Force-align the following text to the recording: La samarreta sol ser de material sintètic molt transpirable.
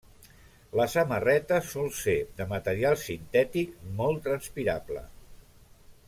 La 0.79 0.85
samarreta 0.93 1.59
sol 1.73 1.91
ser 1.97 2.15
de 2.41 2.47
material 2.55 2.97
sintètic 3.05 3.75
molt 4.01 4.25
transpirable. 4.29 5.05